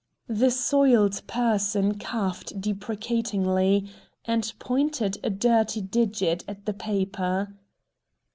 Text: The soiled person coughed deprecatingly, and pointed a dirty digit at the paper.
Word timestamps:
The 0.25 0.49
soiled 0.49 1.21
person 1.27 1.99
coughed 1.99 2.59
deprecatingly, 2.59 3.87
and 4.25 4.51
pointed 4.57 5.19
a 5.23 5.29
dirty 5.29 5.79
digit 5.81 6.43
at 6.47 6.65
the 6.65 6.73
paper. 6.73 7.53